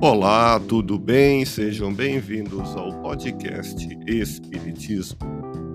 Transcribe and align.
Olá, 0.00 0.60
tudo 0.60 0.96
bem? 0.96 1.44
Sejam 1.44 1.92
bem-vindos 1.92 2.76
ao 2.76 3.02
podcast 3.02 3.84
Espiritismo. 4.06 5.18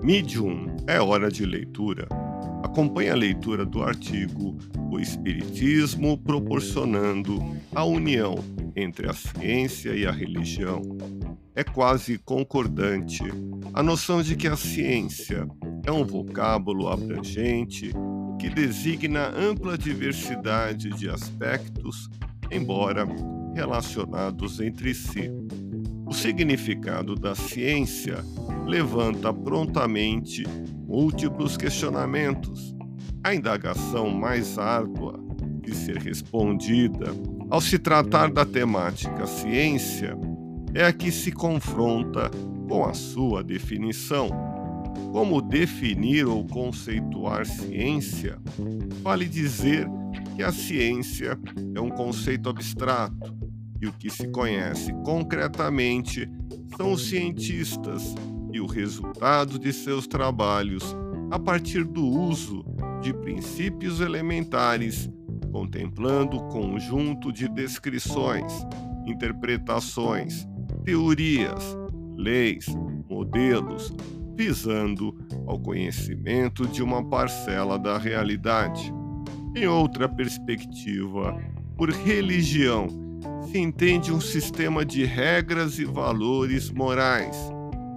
Medium 0.02 0.74
é 0.86 0.98
hora 0.98 1.30
de 1.30 1.44
leitura. 1.44 2.08
Acompanhe 2.62 3.10
a 3.10 3.14
leitura 3.14 3.66
do 3.66 3.82
artigo 3.82 4.56
O 4.90 4.98
Espiritismo 4.98 6.16
proporcionando 6.16 7.38
a 7.74 7.84
união 7.84 8.34
entre 8.74 9.10
a 9.10 9.12
ciência 9.12 9.90
e 9.90 10.06
a 10.06 10.10
religião. 10.10 10.80
É 11.54 11.62
quase 11.62 12.16
concordante 12.16 13.22
a 13.74 13.82
noção 13.82 14.22
de 14.22 14.36
que 14.36 14.48
a 14.48 14.56
ciência 14.56 15.46
é 15.84 15.92
um 15.92 16.02
vocábulo 16.02 16.88
abrangente 16.88 17.92
que 18.40 18.48
designa 18.48 19.28
ampla 19.36 19.76
diversidade 19.76 20.88
de 20.88 21.10
aspectos, 21.10 22.08
embora 22.50 23.06
relacionados 23.54 24.60
entre 24.60 24.94
si. 24.94 25.30
O 26.06 26.12
significado 26.12 27.14
da 27.14 27.34
ciência 27.34 28.24
levanta 28.66 29.32
prontamente 29.32 30.44
múltiplos 30.86 31.56
questionamentos. 31.56 32.74
A 33.22 33.34
indagação 33.34 34.10
mais 34.10 34.58
árdua 34.58 35.18
de 35.62 35.74
ser 35.74 35.96
respondida 35.96 37.06
ao 37.48 37.60
se 37.60 37.78
tratar 37.78 38.30
da 38.30 38.44
temática 38.44 39.26
ciência 39.26 40.16
é 40.74 40.84
a 40.84 40.92
que 40.92 41.10
se 41.10 41.32
confronta 41.32 42.30
com 42.68 42.84
a 42.84 42.92
sua 42.92 43.42
definição. 43.42 44.28
Como 45.12 45.40
definir 45.40 46.26
ou 46.26 46.44
conceituar 46.46 47.46
ciência? 47.46 48.38
Vale 49.02 49.26
dizer 49.26 49.86
que 49.86 50.03
a 50.42 50.52
ciência 50.52 51.38
é 51.74 51.80
um 51.80 51.90
conceito 51.90 52.48
abstrato 52.48 53.34
e 53.80 53.86
o 53.86 53.92
que 53.92 54.10
se 54.10 54.28
conhece 54.28 54.92
concretamente 55.04 56.28
são 56.76 56.92
os 56.92 57.06
cientistas 57.06 58.14
e 58.52 58.60
o 58.60 58.66
resultado 58.66 59.58
de 59.58 59.72
seus 59.72 60.06
trabalhos 60.06 60.96
a 61.30 61.38
partir 61.38 61.84
do 61.84 62.06
uso 62.06 62.64
de 63.00 63.12
princípios 63.12 64.00
elementares, 64.00 65.10
contemplando 65.50 66.36
o 66.36 66.48
conjunto 66.48 67.32
de 67.32 67.48
descrições, 67.48 68.52
interpretações, 69.06 70.46
teorias, 70.84 71.76
leis, 72.16 72.66
modelos, 73.08 73.92
visando 74.36 75.16
ao 75.46 75.58
conhecimento 75.58 76.66
de 76.66 76.82
uma 76.82 77.04
parcela 77.04 77.78
da 77.78 77.98
realidade. 77.98 78.92
Em 79.54 79.68
outra 79.68 80.08
perspectiva, 80.08 81.40
por 81.76 81.88
religião 81.88 82.88
se 83.50 83.58
entende 83.58 84.12
um 84.12 84.20
sistema 84.20 84.84
de 84.84 85.04
regras 85.04 85.78
e 85.78 85.84
valores 85.84 86.70
morais, 86.70 87.36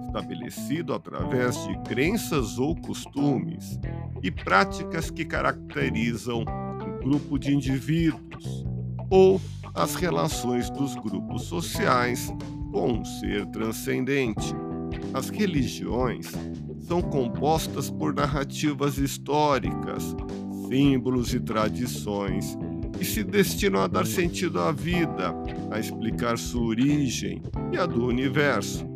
estabelecido 0.06 0.94
através 0.94 1.56
de 1.66 1.76
crenças 1.80 2.58
ou 2.60 2.76
costumes 2.76 3.78
e 4.22 4.30
práticas 4.30 5.10
que 5.10 5.24
caracterizam 5.24 6.44
um 6.44 6.98
grupo 7.02 7.36
de 7.36 7.52
indivíduos 7.52 8.64
ou 9.10 9.40
as 9.74 9.96
relações 9.96 10.70
dos 10.70 10.94
grupos 10.94 11.42
sociais 11.42 12.32
com 12.70 12.92
um 13.00 13.04
ser 13.04 13.46
transcendente. 13.46 14.54
As 15.12 15.28
religiões 15.28 16.30
são 16.86 17.02
compostas 17.02 17.90
por 17.90 18.14
narrativas 18.14 18.96
históricas, 18.96 20.14
símbolos 20.68 21.32
e 21.32 21.40
tradições 21.40 22.56
e 23.00 23.04
se 23.04 23.24
destinam 23.24 23.80
a 23.80 23.86
dar 23.86 24.06
sentido 24.06 24.60
à 24.60 24.70
vida, 24.70 25.34
a 25.70 25.78
explicar 25.78 26.36
sua 26.36 26.66
origem 26.66 27.42
e 27.72 27.78
a 27.78 27.86
do 27.86 28.06
universo, 28.06 28.86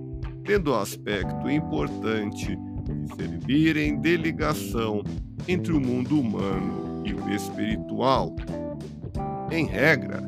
tendo 0.44 0.72
o 0.72 0.76
aspecto 0.76 1.48
importante 1.48 2.56
de 2.56 3.14
servirem 3.16 4.00
de 4.00 4.16
ligação 4.16 5.02
entre 5.48 5.72
o 5.72 5.80
mundo 5.80 6.20
humano 6.20 7.02
e 7.06 7.14
o 7.14 7.30
espiritual. 7.30 8.34
Em 9.50 9.66
regra, 9.66 10.22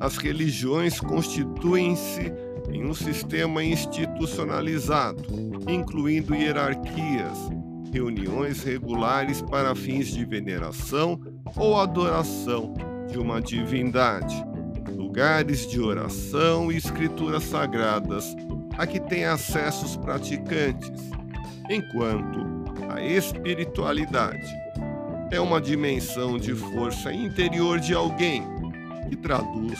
as 0.00 0.16
religiões 0.16 1.00
constituem-se 1.00 2.32
em 2.70 2.84
um 2.84 2.94
sistema 2.94 3.62
institucionalizado, 3.64 5.24
incluindo 5.68 6.34
hierarquias, 6.34 7.38
reuniões 7.92 8.62
regulares 8.62 9.42
para 9.42 9.74
fins 9.74 10.08
de 10.08 10.24
veneração 10.24 11.20
ou 11.56 11.78
adoração 11.80 12.74
de 13.08 13.18
uma 13.18 13.40
divindade, 13.40 14.44
lugares 14.90 15.66
de 15.66 15.80
oração 15.80 16.70
e 16.70 16.76
escrituras 16.76 17.44
sagradas 17.44 18.34
a 18.76 18.86
que 18.86 19.00
têm 19.00 19.24
acesso 19.24 19.84
os 19.84 19.96
praticantes, 19.96 21.10
enquanto 21.70 22.46
a 22.90 23.02
espiritualidade 23.02 24.46
é 25.30 25.40
uma 25.40 25.60
dimensão 25.60 26.38
de 26.38 26.54
força 26.54 27.12
interior 27.12 27.80
de 27.80 27.94
alguém 27.94 28.44
que 29.08 29.16
traduz 29.16 29.78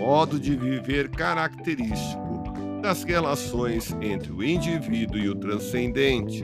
modo 0.00 0.40
de 0.40 0.56
viver 0.56 1.10
característico 1.10 2.42
das 2.80 3.04
relações 3.04 3.94
entre 4.00 4.32
o 4.32 4.42
indivíduo 4.42 5.18
e 5.18 5.28
o 5.28 5.34
transcendente. 5.34 6.42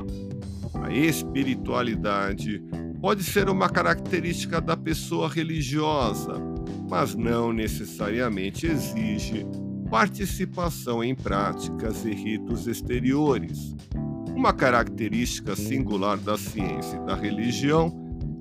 A 0.86 0.92
espiritualidade 0.92 2.62
pode 3.00 3.24
ser 3.24 3.48
uma 3.48 3.69
característica 3.69 4.60
da 4.60 4.76
pessoa 4.76 5.28
religiosa, 5.28 6.34
mas 6.88 7.12
não 7.12 7.52
necessariamente 7.52 8.69
exige 8.69 9.44
participação 9.91 11.02
em 11.02 11.12
práticas 11.12 12.04
e 12.04 12.14
ritos 12.14 12.69
exteriores. 12.69 13.74
Uma 14.32 14.52
característica 14.52 15.56
singular 15.56 16.19
da 16.19 16.38
ciência 16.38 16.97
e 16.97 17.04
da 17.04 17.16
religião 17.16 17.91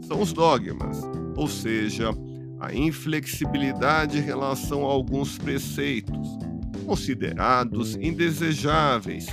são 0.01 0.22
os 0.22 0.31
dogmas, 0.31 1.01
ou 1.35 1.47
seja, 1.47 2.12
a 2.59 2.72
inflexibilidade 2.72 4.19
em 4.19 4.22
relação 4.22 4.85
a 4.85 4.91
alguns 4.91 5.35
preceitos, 5.39 6.38
considerados 6.85 7.95
indesejáveis 7.95 9.25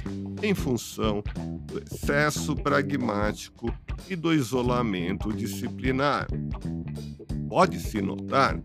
em 0.43 0.55
função 0.55 1.23
do 1.67 1.79
excesso 1.79 2.57
pragmático 2.57 3.73
e 4.11 4.17
do 4.17 4.35
isolamento 4.35 5.33
disciplinar. 5.33 6.27
Pode-se 7.49 8.03
notar 8.03 8.61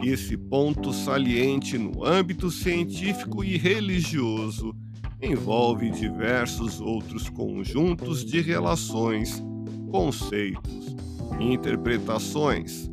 que 0.00 0.08
esse 0.08 0.36
ponto 0.36 0.92
saliente 0.92 1.78
no 1.78 2.04
âmbito 2.04 2.50
científico 2.50 3.42
e 3.42 3.56
religioso 3.56 4.74
envolve 5.22 5.90
diversos 5.90 6.80
outros 6.80 7.28
conjuntos 7.30 8.24
de 8.24 8.40
relações, 8.40 9.42
conceitos 9.90 10.94
e 11.40 11.52
interpretações. 11.52 12.90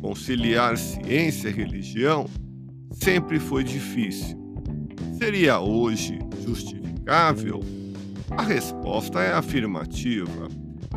Conciliar 0.00 0.78
ciência 0.78 1.48
e 1.48 1.52
religião 1.52 2.26
sempre 2.92 3.38
foi 3.38 3.64
difícil. 3.64 4.38
Seria 5.18 5.58
hoje 5.60 6.18
justificável? 7.08 7.60
A 8.30 8.42
resposta 8.42 9.20
é 9.20 9.32
afirmativa. 9.32 10.48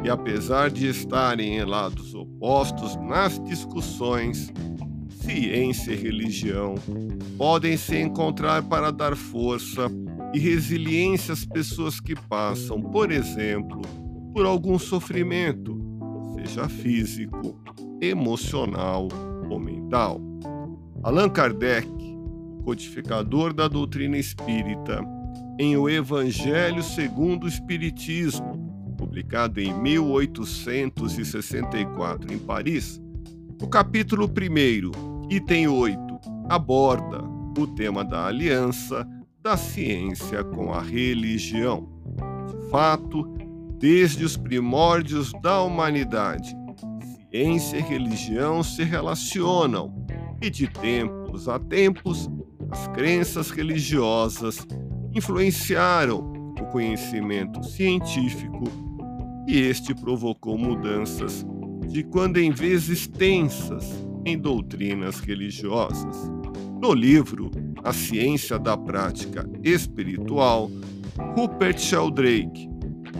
E 0.03 0.09
apesar 0.09 0.69
de 0.69 0.87
estarem 0.87 1.57
em 1.57 1.63
lados 1.63 2.13
opostos 2.13 2.95
nas 2.97 3.39
discussões, 3.39 4.51
ciência 5.09 5.91
e 5.93 5.95
religião 5.95 6.75
podem 7.37 7.77
se 7.77 7.97
encontrar 7.97 8.63
para 8.63 8.91
dar 8.91 9.15
força 9.15 9.89
e 10.33 10.39
resiliência 10.39 11.33
às 11.33 11.45
pessoas 11.45 11.99
que 11.99 12.15
passam, 12.15 12.81
por 12.81 13.11
exemplo, 13.11 13.81
por 14.33 14.45
algum 14.45 14.79
sofrimento, 14.79 15.77
seja 16.35 16.67
físico, 16.67 17.55
emocional 18.01 19.07
ou 19.49 19.59
mental. 19.59 20.19
Allan 21.03 21.29
Kardec, 21.29 21.87
codificador 22.63 23.53
da 23.53 23.67
doutrina 23.67 24.17
espírita, 24.17 25.03
em 25.61 25.77
O 25.77 25.87
Evangelho 25.87 26.81
segundo 26.81 27.43
o 27.43 27.47
Espiritismo, 27.47 28.95
publicado 28.97 29.61
em 29.61 29.71
1864 29.71 32.33
em 32.33 32.39
Paris, 32.39 32.99
o 33.61 33.67
capítulo 33.67 34.25
1, 34.25 35.29
item 35.29 35.67
8, 35.67 35.99
aborda 36.49 37.23
o 37.55 37.67
tema 37.67 38.03
da 38.03 38.25
aliança 38.25 39.07
da 39.39 39.55
ciência 39.55 40.43
com 40.43 40.73
a 40.73 40.81
religião. 40.81 41.87
De 42.47 42.69
fato, 42.71 43.23
desde 43.77 44.25
os 44.25 44.35
primórdios 44.35 45.31
da 45.43 45.61
humanidade, 45.61 46.55
ciência 47.29 47.77
e 47.77 47.81
religião 47.81 48.63
se 48.63 48.83
relacionam, 48.83 49.93
e 50.41 50.49
de 50.49 50.67
tempos 50.67 51.47
a 51.47 51.59
tempos, 51.59 52.27
as 52.71 52.87
crenças 52.87 53.51
religiosas 53.51 54.65
influenciaram 55.13 56.53
o 56.59 56.65
conhecimento 56.65 57.63
científico 57.63 58.63
e 59.47 59.59
este 59.59 59.93
provocou 59.93 60.57
mudanças 60.57 61.45
de 61.87 62.03
quando 62.03 62.37
em 62.37 62.51
vez 62.51 62.89
extensas 62.89 63.85
em 64.25 64.37
doutrinas 64.37 65.19
religiosas. 65.19 66.31
No 66.81 66.93
livro 66.93 67.51
A 67.83 67.91
Ciência 67.91 68.57
da 68.57 68.77
Prática 68.77 69.47
Espiritual, 69.63 70.71
Rupert 71.35 71.79
Sheldrake 71.79 72.69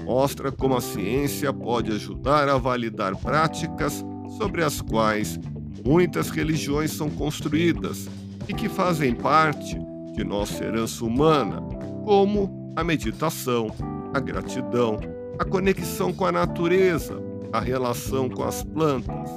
mostra 0.05 0.51
como 0.51 0.75
a 0.75 0.81
ciência 0.81 1.51
pode 1.51 1.91
ajudar 1.91 2.47
a 2.47 2.57
validar 2.57 3.15
práticas 3.15 4.03
sobre 4.37 4.63
as 4.63 4.81
quais 4.81 5.39
muitas 5.85 6.29
religiões 6.29 6.91
são 6.91 7.09
construídas 7.09 8.07
e 8.47 8.53
que 8.53 8.69
fazem 8.69 9.13
parte 9.13 9.77
de 10.13 10.23
nossa 10.23 10.63
herança 10.63 11.05
humana, 11.05 11.61
como 12.03 12.73
a 12.75 12.83
meditação, 12.83 13.67
a 14.13 14.19
gratidão, 14.19 14.99
a 15.39 15.45
conexão 15.45 16.13
com 16.13 16.25
a 16.25 16.31
natureza, 16.31 17.21
a 17.51 17.59
relação 17.59 18.29
com 18.29 18.43
as 18.43 18.63
plantas. 18.63 19.29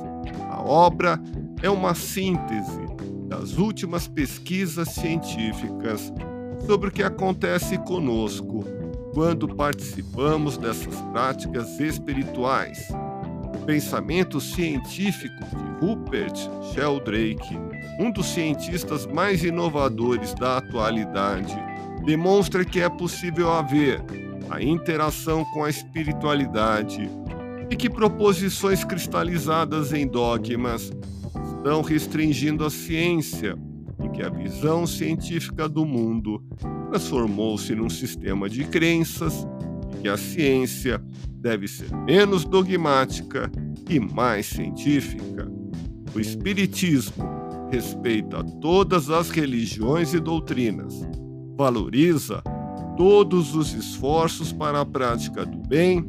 A 0.51 0.61
obra 0.63 1.21
é 1.63 1.71
uma 1.71 1.95
síntese 1.95 2.85
das 3.29 3.59
últimas 3.59 4.07
pesquisas 4.07 4.89
científicas 4.91 6.13
sobre 6.67 6.89
o 6.89 6.93
que 6.93 7.03
acontece 7.03 7.77
conosco 7.79 8.65
quando 9.13 9.49
participamos 9.49 10.57
dessas 10.57 11.01
práticas 11.13 11.79
espirituais. 11.79 12.89
O 13.55 13.65
pensamento 13.65 14.41
científico 14.41 15.43
de 15.45 15.87
Rupert 15.87 16.37
Sheldrake, 16.73 17.57
um 17.99 18.11
dos 18.11 18.27
cientistas 18.27 19.07
mais 19.07 19.43
inovadores 19.45 20.35
da 20.35 20.59
atualidade, 20.59 21.57
demonstra 22.05 22.65
que 22.65 22.81
é 22.81 22.89
possível 22.89 23.51
haver 23.53 24.03
a 24.51 24.63
interação 24.63 25.45
com 25.53 25.65
a 25.65 25.71
espiritualidade 25.71 27.09
e 27.71 27.77
que 27.77 27.89
proposições 27.89 28.85
cristalizadas 28.85 29.93
em 29.93 30.07
dogmas 30.07 30.93
estão 31.57 31.81
restringindo 31.83 32.65
a 32.65 32.71
ciência 32.71 33.57
e 34.05 34.09
que 34.11 34.23
a 34.23 34.29
visão 34.29 34.87
científica 34.87 35.69
do 35.69 35.87
mundo 35.87 36.45
transformou-se 36.91 37.75
num 37.75 37.89
sistema 37.89 38.49
de 38.49 38.65
crenças 38.65 39.47
e 39.97 40.03
que 40.03 40.09
a 40.09 40.17
ciência 40.17 41.03
deve 41.41 41.67
ser 41.67 41.91
menos 41.97 42.45
dogmática 42.45 43.51
e 43.89 43.99
mais 43.99 44.47
científica. 44.47 45.51
O 46.15 46.21
Espiritismo 46.21 47.25
respeita 47.71 48.45
todas 48.61 49.11
as 49.11 49.31
religiões 49.31 50.15
e 50.15 50.21
doutrinas, 50.21 51.03
valoriza 51.57 52.43
todos 52.97 53.55
os 53.55 53.73
esforços 53.73 54.53
para 54.53 54.81
a 54.81 54.87
prática 54.87 55.45
do 55.45 55.59
bem 55.59 56.05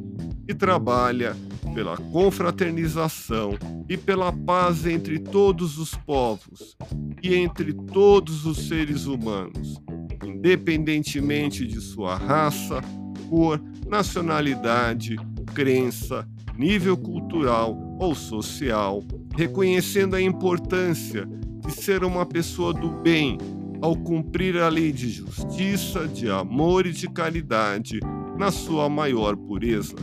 e 0.47 0.53
trabalha 0.53 1.35
pela 1.73 1.97
confraternização 1.97 3.57
e 3.89 3.97
pela 3.97 4.31
paz 4.31 4.85
entre 4.85 5.19
todos 5.19 5.77
os 5.77 5.95
povos 5.95 6.77
e 7.21 7.35
entre 7.35 7.73
todos 7.73 8.45
os 8.45 8.67
seres 8.67 9.05
humanos, 9.05 9.81
independentemente 10.23 11.65
de 11.65 11.81
sua 11.81 12.15
raça, 12.15 12.81
cor, 13.29 13.61
nacionalidade, 13.87 15.17
crença, 15.53 16.27
nível 16.55 16.95
cultural 16.95 17.77
ou 17.99 18.15
social, 18.15 19.03
reconhecendo 19.35 20.15
a 20.15 20.21
importância 20.21 21.27
de 21.65 21.73
ser 21.73 22.03
uma 22.03 22.25
pessoa 22.25 22.73
do 22.73 22.89
bem 23.01 23.37
ao 23.81 23.95
cumprir 23.95 24.57
a 24.57 24.69
lei 24.69 24.91
de 24.91 25.09
justiça, 25.09 26.07
de 26.07 26.29
amor 26.29 26.85
e 26.85 26.91
de 26.91 27.09
caridade 27.09 27.99
na 28.37 28.51
sua 28.51 28.89
maior 28.89 29.35
pureza. 29.35 29.95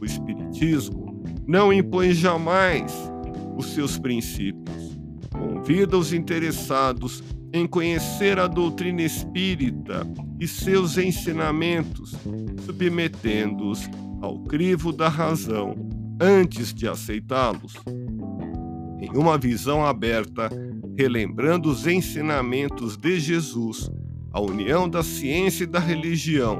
O 0.00 0.04
Espiritismo 0.04 1.22
não 1.46 1.72
impõe 1.72 2.12
jamais 2.12 2.92
os 3.56 3.66
seus 3.74 3.98
princípios. 3.98 4.96
Convida 5.30 5.96
os 5.96 6.12
interessados 6.12 7.22
em 7.52 7.66
conhecer 7.66 8.38
a 8.38 8.46
doutrina 8.46 9.02
espírita 9.02 10.06
e 10.38 10.46
seus 10.46 10.98
ensinamentos, 10.98 12.14
submetendo-os 12.64 13.88
ao 14.20 14.38
crivo 14.40 14.92
da 14.92 15.08
razão 15.08 15.74
antes 16.20 16.72
de 16.72 16.88
aceitá-los. 16.88 17.74
Em 19.00 19.16
uma 19.16 19.38
visão 19.38 19.84
aberta, 19.84 20.50
relembrando 20.96 21.68
os 21.70 21.86
ensinamentos 21.86 22.96
de 22.96 23.20
Jesus, 23.20 23.90
a 24.32 24.40
união 24.40 24.88
da 24.88 25.02
ciência 25.02 25.64
e 25.64 25.66
da 25.66 25.78
religião, 25.78 26.58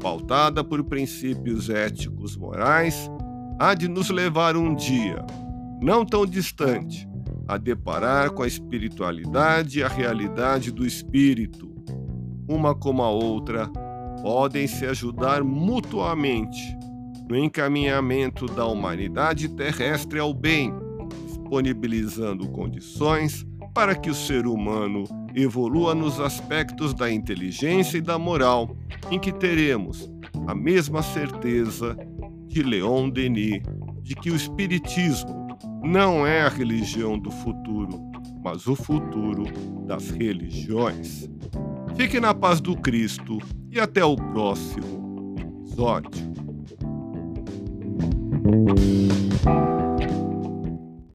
pautada 0.00 0.64
por 0.64 0.82
princípios 0.82 1.70
éticos 1.70 2.36
morais, 2.36 3.08
há 3.58 3.74
de 3.74 3.86
nos 3.86 4.10
levar 4.10 4.56
um 4.56 4.74
dia, 4.74 5.24
não 5.80 6.04
tão 6.04 6.26
distante, 6.26 7.08
a 7.46 7.56
deparar 7.56 8.30
com 8.30 8.42
a 8.42 8.46
espiritualidade 8.48 9.78
e 9.78 9.82
a 9.84 9.88
realidade 9.88 10.72
do 10.72 10.84
espírito. 10.84 11.72
Uma 12.48 12.74
como 12.74 13.02
a 13.02 13.10
outra 13.10 13.68
podem 14.20 14.66
se 14.66 14.84
ajudar 14.84 15.44
mutuamente 15.44 16.76
no 17.28 17.36
encaminhamento 17.36 18.46
da 18.46 18.66
humanidade 18.66 19.48
terrestre 19.48 20.18
ao 20.18 20.34
bem, 20.34 20.72
disponibilizando 21.28 22.48
condições 22.48 23.46
para 23.76 23.94
que 23.94 24.08
o 24.08 24.14
ser 24.14 24.46
humano 24.46 25.04
evolua 25.34 25.94
nos 25.94 26.18
aspectos 26.18 26.94
da 26.94 27.12
inteligência 27.12 27.98
e 27.98 28.00
da 28.00 28.18
moral, 28.18 28.74
em 29.10 29.18
que 29.18 29.30
teremos 29.30 30.10
a 30.46 30.54
mesma 30.54 31.02
certeza 31.02 31.94
de 32.46 32.62
Leon 32.62 33.10
Denis 33.10 33.60
de 34.00 34.14
que 34.14 34.30
o 34.30 34.34
Espiritismo 34.34 35.46
não 35.84 36.26
é 36.26 36.40
a 36.40 36.48
religião 36.48 37.18
do 37.18 37.30
futuro, 37.30 38.00
mas 38.42 38.66
o 38.66 38.74
futuro 38.74 39.44
das 39.86 40.08
religiões. 40.08 41.28
Fique 41.96 42.18
na 42.18 42.32
paz 42.32 42.62
do 42.62 42.74
Cristo 42.78 43.36
e 43.70 43.78
até 43.78 44.02
o 44.02 44.16
próximo 44.16 45.34
episódio. 45.38 46.10